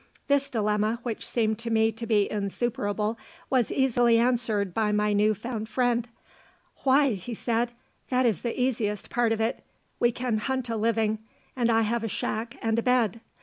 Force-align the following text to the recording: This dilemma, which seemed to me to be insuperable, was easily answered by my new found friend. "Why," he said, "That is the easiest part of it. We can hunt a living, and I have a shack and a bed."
This 0.27 0.49
dilemma, 0.49 0.99
which 1.03 1.23
seemed 1.27 1.59
to 1.59 1.69
me 1.69 1.91
to 1.91 2.07
be 2.07 2.27
insuperable, 2.31 3.19
was 3.51 3.71
easily 3.71 4.17
answered 4.17 4.73
by 4.73 4.91
my 4.91 5.13
new 5.13 5.35
found 5.35 5.69
friend. 5.69 6.07
"Why," 6.83 7.11
he 7.13 7.35
said, 7.35 7.73
"That 8.09 8.25
is 8.25 8.41
the 8.41 8.59
easiest 8.59 9.11
part 9.11 9.31
of 9.31 9.39
it. 9.39 9.63
We 9.99 10.11
can 10.11 10.39
hunt 10.39 10.69
a 10.69 10.75
living, 10.75 11.19
and 11.55 11.69
I 11.69 11.81
have 11.83 12.03
a 12.03 12.07
shack 12.07 12.57
and 12.63 12.79
a 12.79 12.81
bed." 12.81 13.21